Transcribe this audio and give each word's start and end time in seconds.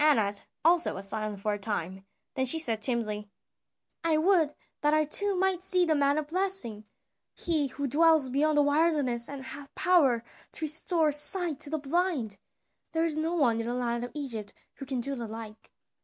Anat 0.00 0.46
also 0.64 0.94
was 0.96 1.08
silent 1.08 1.40
for 1.40 1.54
a 1.54 1.60
time, 1.60 2.04
then 2.34 2.44
she 2.44 2.58
said 2.58 2.82
timidly: 2.82 3.30
"I 4.02 4.16
would 4.16 4.52
that 4.80 4.92
I 4.92 5.04
too 5.04 5.36
might 5.36 5.62
see 5.62 5.84
the 5.84 5.94
man 5.94 6.18
of 6.18 6.26
blessing, 6.26 6.88
he 7.36 7.68
who 7.68 7.86
dwells 7.86 8.28
beyond 8.28 8.56
the 8.58 8.62
wilderness 8.62 9.28
and 9.28 9.44
hath 9.44 9.72
power 9.76 10.24
to 10.54 10.64
restore 10.64 11.12
sight 11.12 11.60
to 11.60 11.70
the 11.70 11.78
blind. 11.78 12.36
There 12.90 13.04
is 13.04 13.16
no 13.16 13.36
one 13.36 13.60
in 13.60 13.68
the 13.68 13.74
land 13.74 14.02
of 14.02 14.10
Egypt 14.12 14.52
who 14.74 14.86
can 14.86 15.00
do 15.00 15.14
the 15.14 15.28
like." 15.28 15.70